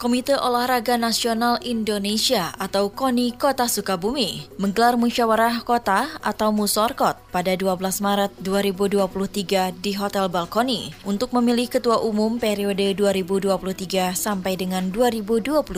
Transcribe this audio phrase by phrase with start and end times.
[0.00, 7.76] Komite Olahraga Nasional Indonesia atau KONI Kota Sukabumi menggelar musyawarah kota atau Musorkot pada 12
[8.00, 15.68] Maret 2023 di Hotel Balkoni untuk memilih ketua umum periode 2023 sampai dengan 2027.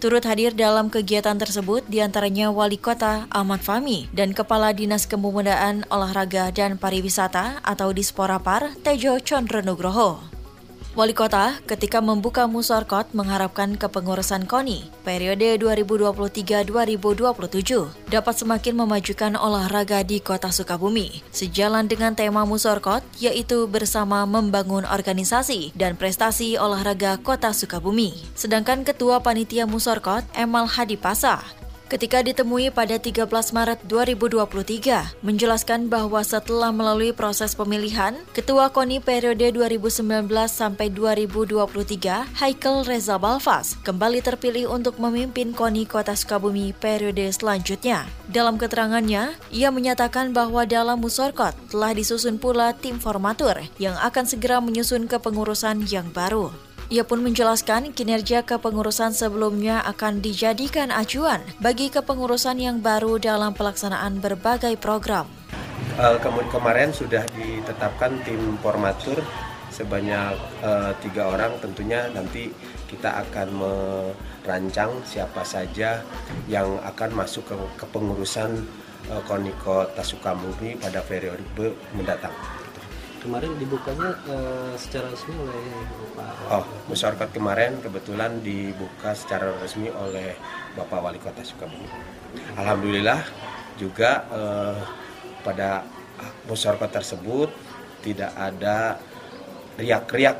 [0.00, 5.84] Turut hadir dalam kegiatan tersebut di antaranya Wali Kota Ahmad Fahmi dan Kepala Dinas Kepemudaan
[5.92, 10.35] Olahraga dan Pariwisata atau Disporapar Tejo Chondronugroho.
[10.96, 20.24] Wali Kota ketika membuka Musorkot mengharapkan kepengurusan KONI periode 2023-2027 dapat semakin memajukan olahraga di
[20.24, 21.20] Kota Sukabumi.
[21.28, 28.16] Sejalan dengan tema Musorkot yaitu bersama membangun organisasi dan prestasi olahraga Kota Sukabumi.
[28.32, 31.44] Sedangkan Ketua Panitia Musorkot Emal Hadi Pasa
[31.86, 39.54] ketika ditemui pada 13 Maret 2023 menjelaskan bahwa setelah melalui proses pemilihan Ketua KONI periode
[39.54, 48.10] 2019 sampai 2023 Haikel Reza Balfas kembali terpilih untuk memimpin KONI Kota Sukabumi periode selanjutnya.
[48.26, 54.58] Dalam keterangannya, ia menyatakan bahwa dalam Musorkot telah disusun pula tim formatur yang akan segera
[54.58, 56.65] menyusun kepengurusan yang baru.
[56.86, 64.22] Ia pun menjelaskan kinerja kepengurusan sebelumnya akan dijadikan acuan bagi kepengurusan yang baru dalam pelaksanaan
[64.22, 65.26] berbagai program.
[65.98, 69.18] Uh, kemarin sudah ditetapkan tim formatur
[69.74, 72.54] sebanyak uh, tiga orang tentunya nanti
[72.86, 76.06] kita akan merancang siapa saja
[76.46, 78.62] yang akan masuk ke kepengurusan
[79.10, 81.42] uh, Koniko Tasukabumi pada periode
[81.98, 82.65] mendatang
[83.26, 85.58] kemarin dibukanya uh, secara resmi oleh
[86.14, 90.38] Bapak Oh, masyarakat kemarin kebetulan dibuka secara resmi oleh
[90.78, 91.90] Bapak Wali Kota Sukabumi.
[92.54, 93.26] Alhamdulillah
[93.74, 94.78] juga uh,
[95.42, 95.82] pada
[96.46, 97.50] masyarakat tersebut
[98.06, 98.94] tidak ada
[99.74, 100.38] riak-riak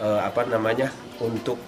[0.00, 0.88] uh, apa namanya
[1.20, 1.60] untuk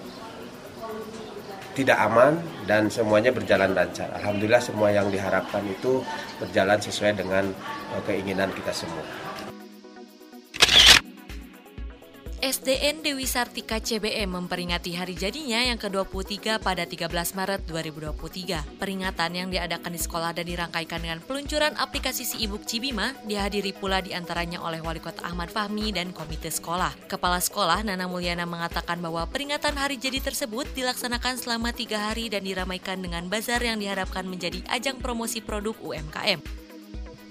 [1.77, 4.09] tidak aman dan semuanya berjalan lancar.
[4.17, 6.05] Alhamdulillah semua yang diharapkan itu
[6.37, 7.49] berjalan sesuai dengan
[8.05, 9.05] keinginan kita semua.
[12.53, 18.77] SDN Dewi Sartika CBM memperingati hari jadinya yang ke-23 pada 13 Maret 2023.
[18.77, 24.05] Peringatan yang diadakan di sekolah dan dirangkaikan dengan peluncuran aplikasi si ibu Cibima dihadiri pula
[24.05, 26.93] di antaranya oleh Wali Kota Ahmad Fahmi dan Komite Sekolah.
[27.09, 32.45] Kepala Sekolah Nana Mulyana mengatakan bahwa peringatan hari jadi tersebut dilaksanakan selama tiga hari dan
[32.45, 36.62] diramaikan dengan bazar yang diharapkan menjadi ajang promosi produk UMKM.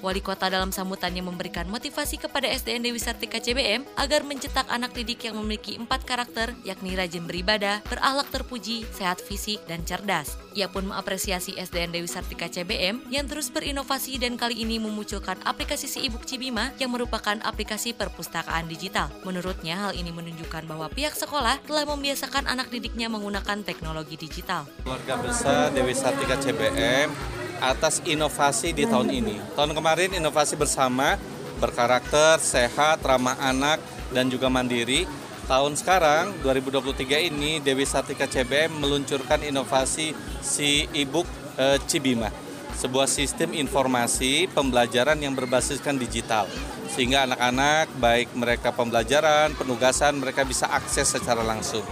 [0.02, 5.30] Wali kota dalam sambutannya memberikan motivasi kepada SDN Dewi Sartika CBM agar mencetak anak didik
[5.30, 10.42] yang memiliki empat karakter, yakni rajin beribadah, berakhlak terpuji, sehat fisik, dan cerdas.
[10.58, 15.86] Ia pun mengapresiasi SDN Dewi Sartika CBM yang terus berinovasi dan kali ini memunculkan aplikasi
[15.86, 19.14] si Ibu Cibima yang merupakan aplikasi perpustakaan digital.
[19.22, 24.66] Menurutnya, hal ini menunjukkan bahwa pihak sekolah telah membiasakan anak didiknya menggunakan teknologi digital.
[24.82, 29.38] Keluarga besar Dewi Sartika CBM atas inovasi di tahun ini.
[29.54, 31.16] Tahun kemarin inovasi bersama,
[31.62, 33.78] berkarakter, sehat, ramah anak,
[34.10, 35.06] dan juga mandiri.
[35.46, 41.28] Tahun sekarang 2023 ini Dewi Sartika CBM meluncurkan inovasi si ebook
[41.60, 42.32] e, Cibima,
[42.78, 46.48] sebuah sistem informasi pembelajaran yang berbasiskan digital
[46.92, 51.84] sehingga anak-anak baik mereka pembelajaran, penugasan mereka bisa akses secara langsung.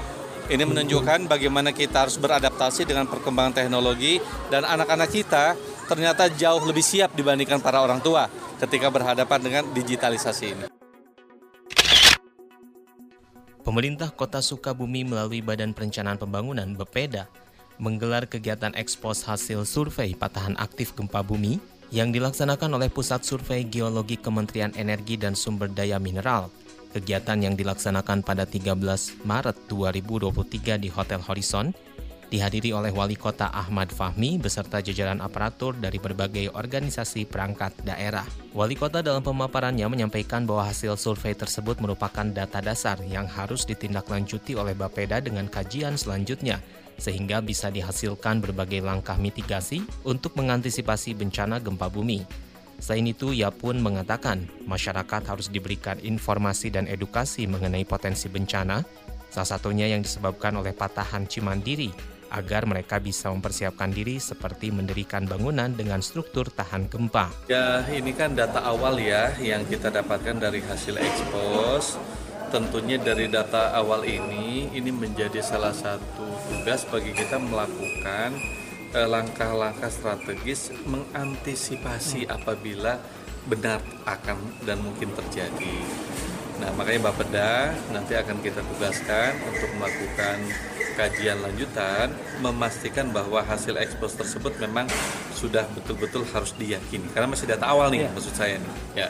[0.49, 4.17] Ini menunjukkan bagaimana kita harus beradaptasi dengan perkembangan teknologi
[4.49, 5.53] dan anak-anak kita
[5.85, 8.25] ternyata jauh lebih siap dibandingkan para orang tua
[8.57, 10.65] ketika berhadapan dengan digitalisasi ini.
[13.61, 17.29] Pemerintah Kota Sukabumi melalui Badan Perencanaan Pembangunan BPEDA
[17.77, 21.61] menggelar kegiatan ekspos hasil survei patahan aktif gempa bumi
[21.93, 26.49] yang dilaksanakan oleh Pusat Survei Geologi Kementerian Energi dan Sumber Daya Mineral
[26.89, 28.73] Kegiatan yang dilaksanakan pada 13
[29.21, 31.69] Maret 2023 di Hotel Horizon
[32.33, 38.25] dihadiri oleh Wali Kota Ahmad Fahmi beserta jajaran aparatur dari berbagai organisasi perangkat daerah.
[38.57, 44.57] Wali Kota dalam pemaparannya menyampaikan bahwa hasil survei tersebut merupakan data dasar yang harus ditindaklanjuti
[44.57, 46.57] oleh Bapeda dengan kajian selanjutnya
[46.97, 52.48] sehingga bisa dihasilkan berbagai langkah mitigasi untuk mengantisipasi bencana gempa bumi.
[52.79, 58.81] Selain itu, ia pun mengatakan masyarakat harus diberikan informasi dan edukasi mengenai potensi bencana
[59.29, 61.93] Salah satunya yang disebabkan oleh patahan Cimandiri
[62.29, 67.29] agar mereka bisa mempersiapkan diri seperti mendirikan bangunan dengan struktur tahan gempa.
[67.49, 71.97] Ya, ini kan data awal ya yang kita dapatkan dari hasil ekspos.
[72.49, 78.33] Tentunya dari data awal ini, ini menjadi salah satu tugas bagi kita melakukan
[78.93, 82.97] langkah-langkah strategis mengantisipasi apabila
[83.45, 85.75] benar akan dan mungkin terjadi.
[86.59, 90.37] Nah, makanya Bapeda nanti akan kita tugaskan untuk melakukan
[90.99, 92.11] kajian lanjutan,
[92.43, 94.83] memastikan bahwa hasil ekspos tersebut memang
[95.31, 97.07] sudah betul-betul harus diyakini.
[97.15, 98.09] Karena masih data awal nih, ya.
[98.11, 98.73] maksud saya nih.
[98.91, 99.07] Ya,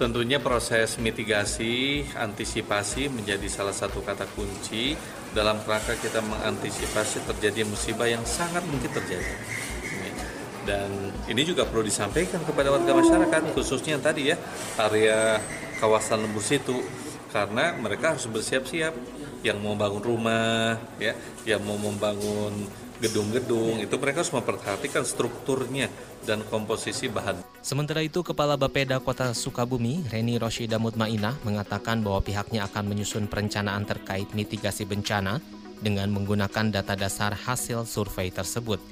[0.00, 4.96] tentunya proses mitigasi, antisipasi menjadi salah satu kata kunci
[5.38, 9.34] dalam rangka kita mengantisipasi terjadi musibah yang sangat mungkin terjadi.
[10.66, 14.36] Dan ini juga perlu disampaikan kepada warga masyarakat, khususnya tadi ya
[14.82, 15.38] area
[15.78, 16.82] kawasan lembur situ
[17.30, 18.92] karena mereka harus bersiap-siap
[19.46, 21.14] yang mau bangun rumah ya
[21.46, 22.66] yang mau membangun
[22.98, 25.86] gedung-gedung itu mereka harus memperhatikan strukturnya
[26.26, 27.46] dan komposisi bahan.
[27.62, 33.86] Sementara itu Kepala Bapeda Kota Sukabumi Reni Roshida Mutmainah mengatakan bahwa pihaknya akan menyusun perencanaan
[33.86, 35.38] terkait mitigasi bencana
[35.78, 38.82] dengan menggunakan data dasar hasil survei tersebut.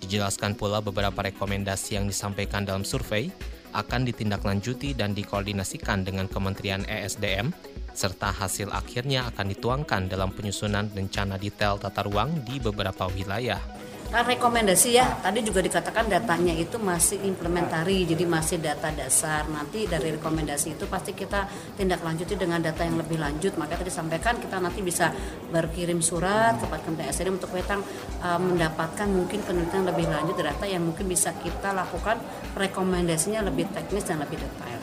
[0.00, 3.28] Dijelaskan pula beberapa rekomendasi yang disampaikan dalam survei
[3.76, 7.52] akan ditindaklanjuti dan dikoordinasikan dengan Kementerian ESDM,
[7.92, 13.80] serta hasil akhirnya akan dituangkan dalam penyusunan rencana detail tata ruang di beberapa wilayah.
[14.10, 19.46] Nah, rekomendasi ya, tadi juga dikatakan datanya itu masih implementari, jadi masih data dasar.
[19.46, 21.46] Nanti dari rekomendasi itu pasti kita
[21.78, 23.54] tindak lanjuti dengan data yang lebih lanjut.
[23.54, 25.14] Maka tadi sampaikan kita nanti bisa
[25.54, 27.78] berkirim surat kepada Kementerian SDM untuk kita
[28.26, 32.18] uh, mendapatkan mungkin penelitian lebih lanjut data yang mungkin bisa kita lakukan
[32.58, 34.79] rekomendasinya lebih teknis dan lebih detail.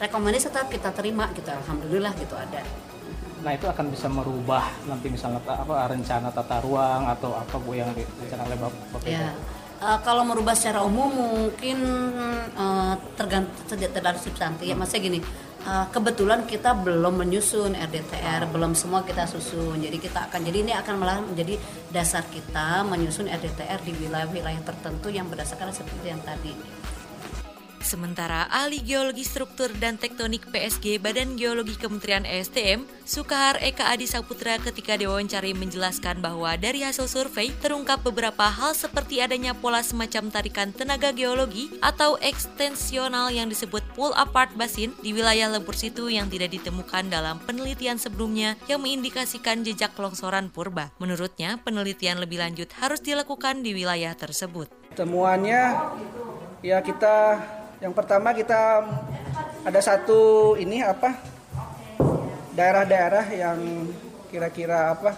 [0.00, 2.64] Rekomendasi tetap kita terima, kita alhamdulillah gitu ada.
[3.44, 7.92] Nah itu akan bisa merubah nanti misalnya apa rencana tata ruang atau apa bu yang
[7.92, 9.00] direncanakan oleh bapak.
[9.04, 9.32] Ya.
[9.80, 11.80] Uh, kalau merubah secara umum mungkin
[12.52, 15.20] uh, tergantung terhadap substansi ya maksudnya gini
[15.64, 20.72] uh, kebetulan kita belum menyusun RDTR belum semua kita susun jadi kita akan jadi ini
[20.76, 21.56] akan malah menjadi
[21.96, 26.52] dasar kita menyusun RDTR di wilayah-wilayah tertentu yang berdasarkan seperti yang tadi
[27.90, 34.62] Sementara ahli geologi struktur dan tektonik PSG Badan Geologi Kementerian ESDM, Sukahar Eka Adi Saputra
[34.62, 40.70] ketika diwawancari menjelaskan bahwa dari hasil survei terungkap beberapa hal seperti adanya pola semacam tarikan
[40.70, 46.54] tenaga geologi atau ekstensional yang disebut pull apart basin di wilayah lembur situ yang tidak
[46.54, 50.94] ditemukan dalam penelitian sebelumnya yang mengindikasikan jejak longsoran purba.
[51.02, 54.70] Menurutnya, penelitian lebih lanjut harus dilakukan di wilayah tersebut.
[54.94, 55.74] Temuannya
[56.62, 57.42] ya kita
[57.80, 58.84] yang pertama kita
[59.64, 61.16] ada satu ini apa?
[62.52, 63.88] Daerah-daerah yang
[64.28, 65.16] kira-kira apa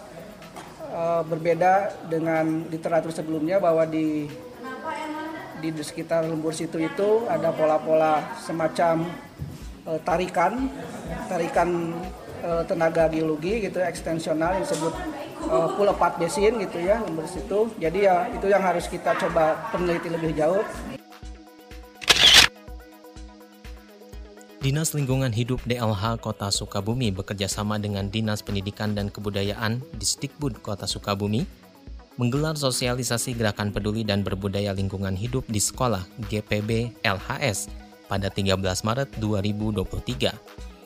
[0.94, 4.30] uh, berbeda dengan literatur sebelumnya bahwa di
[5.58, 9.10] di sekitar lembur situ itu ada pola-pola semacam
[9.86, 10.70] uh, tarikan
[11.26, 11.98] tarikan
[12.46, 14.94] uh, tenaga geologi gitu ekstensional yang disebut
[15.50, 17.74] uh, pull apart basin gitu ya lembur situ.
[17.82, 20.62] Jadi ya itu yang harus kita coba peneliti lebih jauh
[24.62, 31.42] Dinas Lingkungan Hidup DLH Kota Sukabumi bekerjasama dengan Dinas Pendidikan dan Kebudayaan Disdikbud Kota Sukabumi
[32.14, 37.74] menggelar sosialisasi Gerakan Peduli dan Berbudaya Lingkungan Hidup di Sekolah GPB LHS
[38.06, 40.30] pada 13 Maret 2023.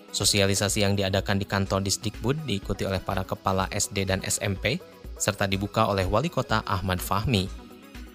[0.09, 4.80] Sosialisasi yang diadakan di kantor Disdikbud diikuti oleh para kepala SD dan SMP
[5.21, 7.45] serta dibuka oleh Wali Kota Ahmad Fahmi.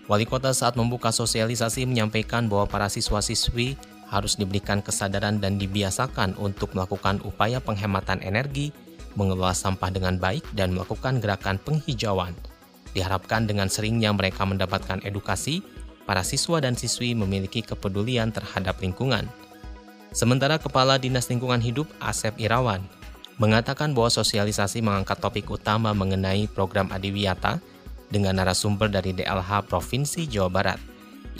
[0.09, 3.77] Wali Kota saat membuka sosialisasi menyampaikan bahwa para siswa-siswi
[4.11, 8.75] harus diberikan kesadaran dan dibiasakan untuk melakukan upaya penghematan energi,
[9.15, 12.35] mengelola sampah dengan baik, dan melakukan gerakan penghijauan.
[12.91, 15.63] Diharapkan dengan seringnya mereka mendapatkan edukasi,
[16.03, 19.31] para siswa dan siswi memiliki kepedulian terhadap lingkungan.
[20.11, 22.83] Sementara Kepala Dinas Lingkungan Hidup Asep Irawan
[23.39, 27.63] mengatakan bahwa sosialisasi mengangkat topik utama mengenai program Adiwiyata
[28.11, 30.90] dengan narasumber dari DLH Provinsi Jawa Barat.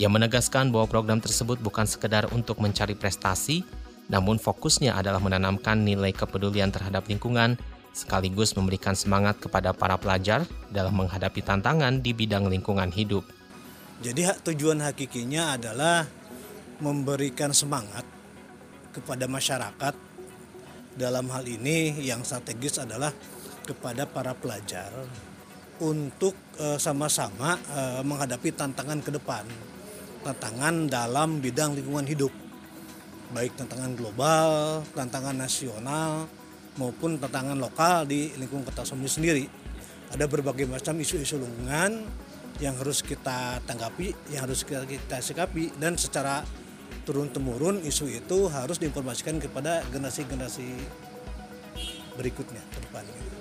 [0.02, 3.62] Ia menegaskan bahwa program tersebut bukan sekedar untuk mencari prestasi,
[4.10, 7.54] namun fokusnya adalah menanamkan nilai kepedulian terhadap lingkungan
[7.94, 10.42] sekaligus memberikan semangat kepada para pelajar
[10.74, 13.22] dalam menghadapi tantangan di bidang lingkungan hidup.
[14.02, 16.02] Jadi tujuan hakikinya adalah
[16.82, 18.02] memberikan semangat
[18.90, 19.94] kepada masyarakat
[20.98, 23.14] dalam hal ini yang strategis adalah
[23.62, 24.90] kepada para pelajar
[25.78, 29.46] untuk eh, sama-sama uh, menghadapi tantangan ke depan
[30.22, 32.32] tantangan dalam bidang lingkungan hidup
[33.32, 36.28] baik tantangan global, tantangan nasional
[36.76, 39.44] maupun tantangan lokal di lingkungan kota Sukabumi sendiri.
[40.12, 42.04] Ada berbagai macam isu-isu lingkungan
[42.60, 46.44] yang harus kita tanggapi, yang harus kita, kita sikapi dan secara
[47.08, 50.68] turun temurun isu itu harus diinformasikan kepada generasi-generasi
[52.20, 53.31] berikutnya ke depannya.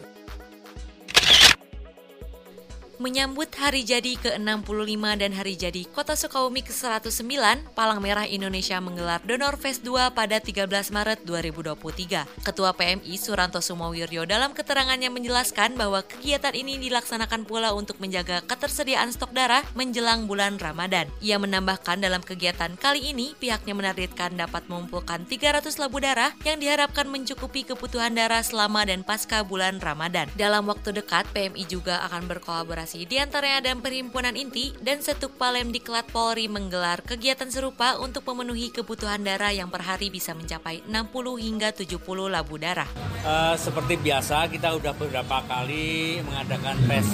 [3.01, 7.33] Menyambut hari jadi ke-65 dan hari jadi Kota Sukabumi ke-109,
[7.73, 12.29] Palang Merah Indonesia menggelar Donor Fest 2 pada 13 Maret 2023.
[12.45, 19.09] Ketua PMI Suranto Sumowiryo dalam keterangannya menjelaskan bahwa kegiatan ini dilaksanakan pula untuk menjaga ketersediaan
[19.09, 21.09] stok darah menjelang bulan Ramadan.
[21.25, 27.09] Ia menambahkan dalam kegiatan kali ini pihaknya menargetkan dapat mengumpulkan 300 labu darah yang diharapkan
[27.09, 30.29] mencukupi kebutuhan darah selama dan pasca bulan Ramadan.
[30.37, 35.71] Dalam waktu dekat, PMI juga akan berkolaborasi di antaranya dan Perhimpunan Inti dan Setuk Palem
[35.71, 40.91] Diklat Polri menggelar kegiatan serupa untuk memenuhi kebutuhan darah yang per hari bisa mencapai 60
[41.39, 41.95] hingga 70
[42.27, 42.91] labu darah.
[43.23, 47.07] Uh, seperti biasa kita udah beberapa kali mengadakan tes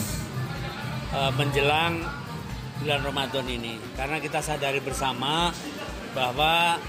[1.13, 2.01] uh, menjelang
[2.81, 5.53] bulan Ramadan ini karena kita sadari bersama
[6.17, 6.81] bahwa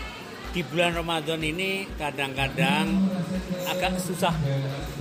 [0.57, 2.89] di bulan Ramadan ini kadang-kadang
[3.69, 4.33] agak susah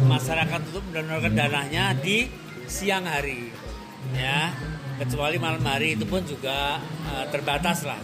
[0.03, 2.27] masyarakat untuk mendonorkan darahnya di
[2.67, 3.66] siang hari
[4.15, 4.53] ya
[4.97, 7.99] kecuali malam hari itu pun juga uh, terbatas lah.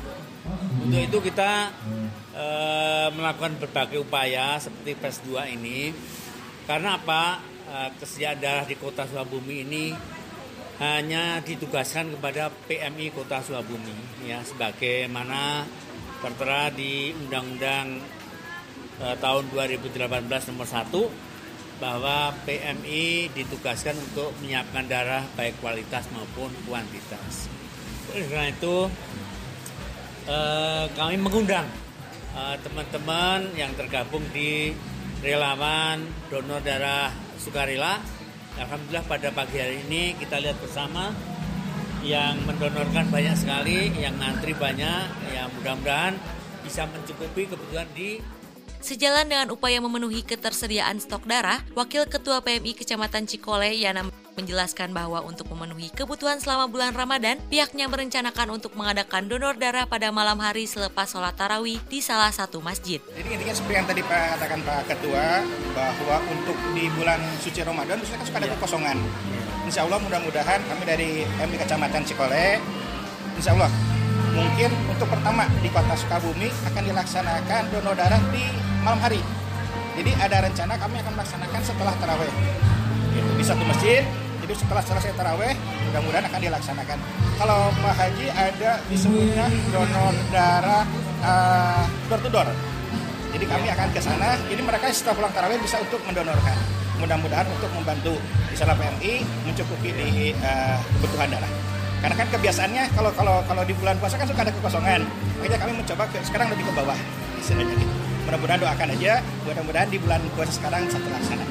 [0.84, 1.72] Untuk itu kita
[2.36, 5.96] uh, melakukan berbagai upaya seperti PES 2 ini.
[6.68, 7.40] Karena apa?
[7.64, 9.96] Uh, kesediaan darah di kota Sukabumi ini
[10.84, 13.94] hanya ditugaskan kepada PMI Kota Sukabumi
[14.28, 15.64] ya sebagaimana
[16.20, 17.88] tertera di Undang-Undang
[19.00, 21.33] uh, tahun 2018 nomor 1
[21.84, 27.52] bahwa PMI ditugaskan untuk menyiapkan darah baik kualitas maupun kuantitas.
[28.16, 28.88] Oleh karena itu
[30.32, 31.68] eh, kami mengundang
[32.40, 34.72] eh, teman-teman yang tergabung di
[35.20, 38.00] relawan donor darah sukarela.
[38.56, 41.12] Alhamdulillah pada pagi hari ini kita lihat bersama
[42.00, 46.16] yang mendonorkan banyak sekali, yang ngantri banyak, yang mudah-mudahan
[46.64, 48.24] bisa mencukupi kebutuhan di
[48.84, 55.24] Sejalan dengan upaya memenuhi ketersediaan stok darah, Wakil Ketua PMI Kecamatan Cikole Yana menjelaskan bahwa
[55.24, 60.68] untuk memenuhi kebutuhan selama bulan Ramadan, pihaknya merencanakan untuk mengadakan donor darah pada malam hari
[60.68, 63.00] selepas sholat tarawih di salah satu masjid.
[63.16, 65.28] Jadi intinya seperti yang tadi Pak katakan Pak Ketua,
[65.72, 68.56] bahwa untuk di bulan suci Ramadan biasanya kan suka ada iya.
[68.60, 68.98] kekosongan.
[69.64, 72.60] Insya Allah mudah-mudahan kami dari PMI Kecamatan Cikole,
[73.40, 73.72] Insya Allah
[74.34, 79.22] mungkin untuk pertama di kota Sukabumi akan dilaksanakan donor darah di malam hari.
[79.96, 82.32] Jadi ada rencana kami akan melaksanakan setelah taraweh.
[83.16, 84.04] Gitu, di satu masjid,
[84.44, 85.56] jadi setelah selesai taraweh,
[85.90, 86.98] mudah-mudahan akan dilaksanakan.
[87.40, 90.84] Kalau Pak Haji ada disebutnya donor darah
[91.24, 92.50] uh, door to door.
[93.34, 96.58] Jadi kami akan ke sana, jadi mereka setelah pulang taraweh bisa untuk mendonorkan.
[97.02, 98.14] Mudah-mudahan untuk membantu
[98.52, 100.10] di sana PMI mencukupi di
[100.44, 101.52] uh, kebutuhan darah.
[102.04, 105.08] Karena kan kebiasaannya kalau kalau kalau di bulan puasa kan suka ada kekosongan.
[105.40, 106.98] Makanya kami mencoba ke, sekarang lebih ke bawah
[107.40, 108.03] istilahnya gitu.
[108.24, 109.14] Mudah-mudahan doakan aja,
[109.44, 111.46] mudah-mudahan di bulan puasa sekarang satu laksana.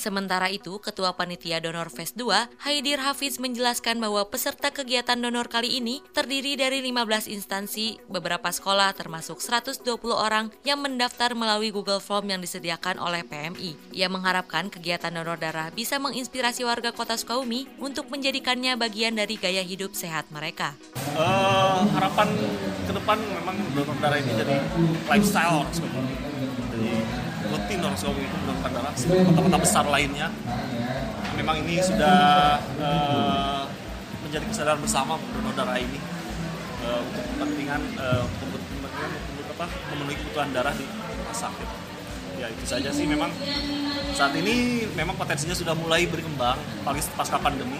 [0.00, 5.76] Sementara itu, Ketua Panitia Donor Fest 2, Haidir Hafiz menjelaskan bahwa peserta kegiatan donor kali
[5.76, 9.84] ini terdiri dari 15 instansi, beberapa sekolah termasuk 120
[10.16, 13.76] orang yang mendaftar melalui Google Form yang disediakan oleh PMI.
[13.92, 19.60] Ia mengharapkan kegiatan donor darah bisa menginspirasi warga kota Sukabumi untuk menjadikannya bagian dari gaya
[19.60, 20.72] hidup sehat mereka.
[21.12, 22.32] Uh, harapan
[22.88, 24.64] ke depan memang donor darah ini jadi
[25.12, 25.68] lifestyle.
[27.70, 30.26] Rutin orang Sukabumi itu darah seperti kota-kota besar lainnya.
[31.38, 32.18] Memang ini sudah
[32.82, 33.62] uh,
[34.26, 36.02] menjadi kesadaran bersama donor ini
[36.82, 41.68] uh, untuk kepentingan uh, kepentingan untuk apa memenuhi kebutuhan darah di rumah sakit.
[42.42, 43.30] Ya itu saja sih memang
[44.18, 47.78] saat ini memang potensinya sudah mulai berkembang apalagi pasca pandemi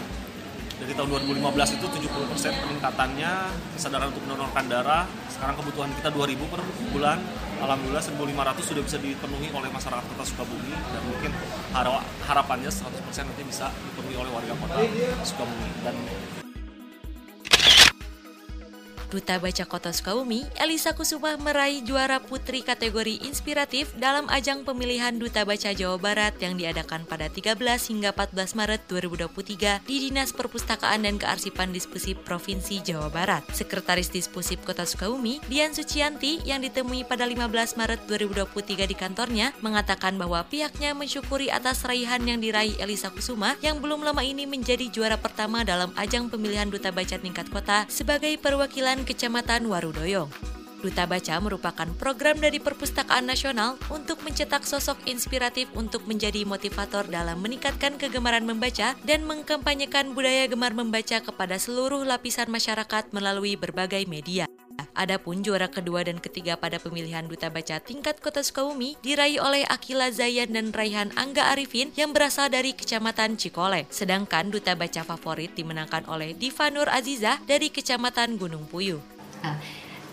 [0.78, 3.32] dari tahun 2015 itu 70% peningkatannya
[3.74, 6.62] kesadaran untuk mendonorkan darah sekarang kebutuhan kita 2000 per
[6.94, 7.18] bulan
[7.60, 11.30] Alhamdulillah 1500 sudah bisa dipenuhi oleh masyarakat kota Sukabumi dan mungkin
[12.24, 14.80] harapannya 100% nanti bisa dipenuhi oleh warga kota
[15.20, 15.68] Sukabumi.
[15.84, 15.94] Dan
[19.10, 25.42] Duta Baca Kota Sukabumi, Elisa Kusuma meraih juara putri kategori inspiratif dalam ajang pemilihan Duta
[25.42, 27.58] Baca Jawa Barat yang diadakan pada 13
[27.90, 33.42] hingga 14 Maret 2023 di Dinas Perpustakaan dan Kearsipan Dispusip Provinsi Jawa Barat.
[33.50, 40.14] Sekretaris Dispusip Kota Sukabumi, Dian Sucianti, yang ditemui pada 15 Maret 2023 di kantornya, mengatakan
[40.14, 45.18] bahwa pihaknya mensyukuri atas raihan yang diraih Elisa Kusuma yang belum lama ini menjadi juara
[45.18, 50.30] pertama dalam ajang pemilihan Duta Baca tingkat kota sebagai perwakilan Kecamatan Warudoyong.
[50.80, 57.36] Duta Baca merupakan program dari Perpustakaan Nasional untuk mencetak sosok inspiratif untuk menjadi motivator dalam
[57.44, 64.48] meningkatkan kegemaran membaca dan mengkampanyekan budaya gemar membaca kepada seluruh lapisan masyarakat melalui berbagai media.
[64.92, 70.12] Adapun juara kedua dan ketiga pada pemilihan Duta Baca tingkat Kota Sukabumi diraih oleh Akila
[70.14, 73.88] Zayan dan Raihan Angga Arifin yang berasal dari Kecamatan Cikole.
[73.90, 79.02] Sedangkan Duta Baca favorit dimenangkan oleh Diva Nur Aziza dari Kecamatan Gunung Puyuh.
[79.40, 79.56] Nah,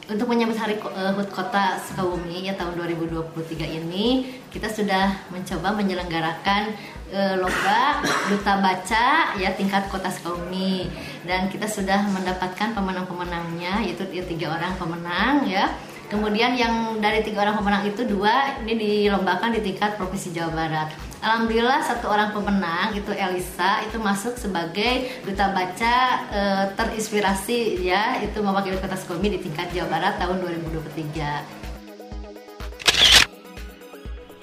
[0.07, 6.71] untuk menyambut Hari uh, HUT Kota Sukabumi ya tahun 2023 ini kita sudah mencoba menyelenggarakan
[7.13, 10.91] lomba duta baca ya tingkat Kota Sukabumi
[11.23, 15.71] dan kita sudah mendapatkan pemenang-pemenangnya yaitu tiga orang pemenang ya
[16.07, 20.95] Kemudian yang dari tiga orang pemenang itu dua ini dilombakan di tingkat provinsi Jawa Barat.
[21.19, 25.95] Alhamdulillah satu orang pemenang itu Elisa itu masuk sebagai duta baca
[26.31, 26.41] e,
[26.79, 31.66] terinspirasi ya itu mewakili kota Sukabumi di tingkat Jawa Barat tahun 2023.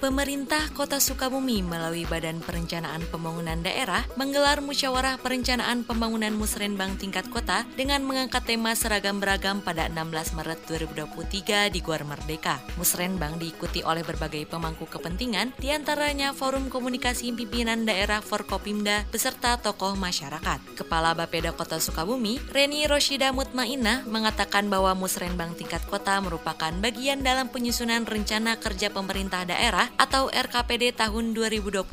[0.05, 7.65] Pemerintah Kota Sukabumi melalui Badan Perencanaan Pembangunan Daerah menggelar musyawarah perencanaan pembangunan musrenbang tingkat kota
[7.73, 12.61] dengan mengangkat tema seragam beragam pada 16 Maret 2023 di Guar Merdeka.
[12.77, 19.97] Musrenbang diikuti oleh berbagai pemangku kepentingan, di antaranya Forum Komunikasi Pimpinan Daerah Forkopimda beserta tokoh
[19.97, 20.77] masyarakat.
[20.77, 27.49] Kepala Bapeda Kota Sukabumi, Reni Roshida Mutmainah mengatakan bahwa musrenbang tingkat kota merupakan bagian dalam
[27.49, 31.85] penyusunan rencana kerja pemerintah daerah atau RKPD tahun 2024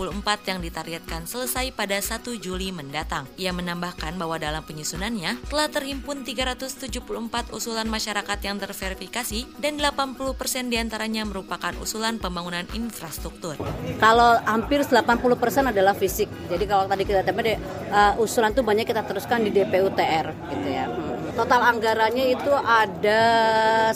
[0.50, 3.28] yang ditargetkan selesai pada 1 Juli mendatang.
[3.38, 10.68] Ia menambahkan bahwa dalam penyusunannya telah terhimpun 374 usulan masyarakat yang terverifikasi dan 80% persen
[10.70, 13.56] di antaranya merupakan usulan pembangunan infrastruktur.
[14.00, 16.28] Kalau hampir 80% adalah fisik.
[16.50, 17.56] Jadi kalau tadi kita tadi
[17.92, 20.86] uh, usulan itu banyak kita teruskan di DPUTR gitu ya.
[20.88, 21.11] Hmm.
[21.32, 23.22] Total anggarannya itu ada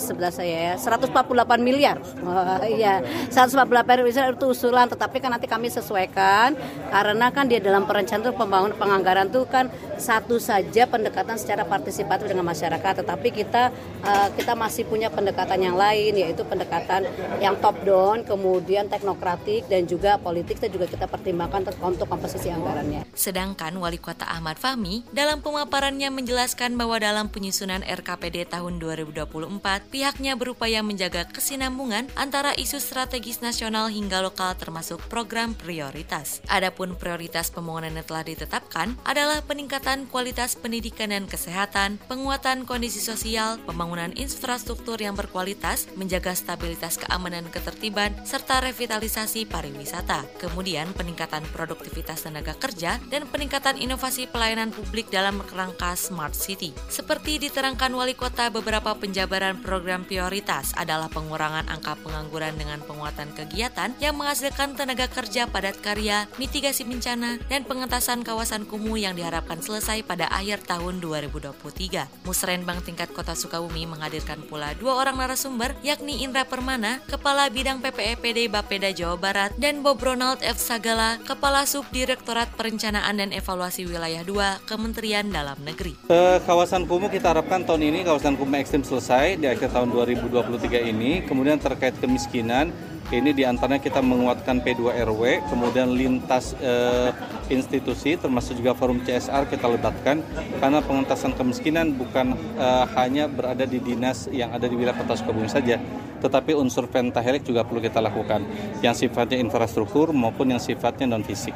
[0.00, 1.12] sebelah saya ya 148
[1.60, 2.00] miliar.
[2.24, 6.56] Oh, iya, 148 miliar itu usulan tetapi kan nanti kami sesuaikan
[6.88, 9.68] karena kan dia dalam perencanaan pembangunan penganggaran itu kan
[10.00, 13.72] satu saja pendekatan secara partisipatif dengan masyarakat tetapi kita
[14.04, 17.08] uh, kita masih punya pendekatan yang lain yaitu pendekatan
[17.40, 23.04] yang top down kemudian teknokratik dan juga politik kita juga kita pertimbangkan untuk komposisi anggarannya.
[23.12, 29.58] Sedangkan Wali Kota Ahmad Fahmi dalam pemaparannya menjelaskan bahwa dalam dalam penyusunan RKPD tahun 2024,
[29.90, 36.38] pihaknya berupaya menjaga kesinambungan antara isu strategis nasional hingga lokal termasuk program prioritas.
[36.46, 43.58] Adapun prioritas pembangunan yang telah ditetapkan adalah peningkatan kualitas pendidikan dan kesehatan, penguatan kondisi sosial,
[43.66, 50.22] pembangunan infrastruktur yang berkualitas, menjaga stabilitas keamanan dan ketertiban, serta revitalisasi pariwisata.
[50.38, 56.70] Kemudian peningkatan produktivitas tenaga kerja dan peningkatan inovasi pelayanan publik dalam rangka Smart City.
[56.86, 63.32] Seperti seperti diterangkan wali kota, beberapa penjabaran program prioritas adalah pengurangan angka pengangguran dengan penguatan
[63.32, 69.64] kegiatan yang menghasilkan tenaga kerja padat karya, mitigasi bencana, dan pengentasan kawasan kumuh yang diharapkan
[69.64, 72.04] selesai pada akhir tahun 2023.
[72.28, 78.52] Musrenbang tingkat Kota Sukabumi menghadirkan pula dua orang narasumber, yakni Indra Permana, Kepala Bidang PPEPD
[78.52, 80.60] Bapeda Jawa Barat, dan Bob Ronald F.
[80.60, 85.96] Sagala, Kepala Subdirektorat Perencanaan dan Evaluasi Wilayah 2, Kementerian Dalam Negeri.
[86.12, 89.94] Uh, kawasan kumuh kumuh kita harapkan tahun ini kawasan kumuh ekstrim selesai di akhir tahun
[89.94, 91.22] 2023 ini.
[91.22, 92.74] Kemudian terkait kemiskinan,
[93.14, 97.14] ini di antaranya kita menguatkan P2RW, kemudian lintas eh,
[97.46, 100.18] institusi termasuk juga forum CSR kita lebatkan
[100.58, 105.46] karena pengentasan kemiskinan bukan eh, hanya berada di dinas yang ada di wilayah Kota Sukabumi
[105.46, 105.78] saja,
[106.18, 108.42] tetapi unsur pentahelik juga perlu kita lakukan
[108.82, 111.54] yang sifatnya infrastruktur maupun yang sifatnya non fisik.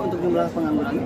[0.00, 0.96] Untuk jumlah pengangguran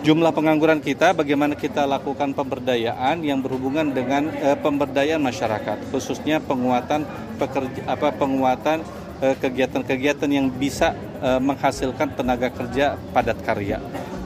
[0.00, 7.04] jumlah pengangguran kita bagaimana kita lakukan pemberdayaan yang berhubungan dengan uh, pemberdayaan masyarakat khususnya penguatan
[7.36, 8.80] pekerja apa penguatan
[9.20, 13.76] uh, kegiatan-kegiatan yang bisa uh, menghasilkan tenaga kerja padat karya.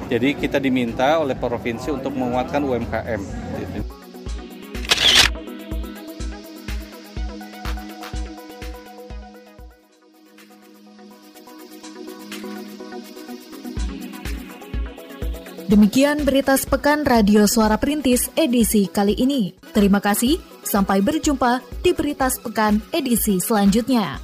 [0.04, 3.22] Jadi kita diminta oleh provinsi untuk menguatkan UMKM.
[15.64, 19.56] Demikian berita sepekan Radio Suara Perintis edisi kali ini.
[19.72, 24.23] Terima kasih, sampai berjumpa di berita sepekan edisi selanjutnya.